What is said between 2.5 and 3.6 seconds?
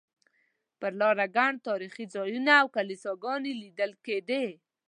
او کلیساګانې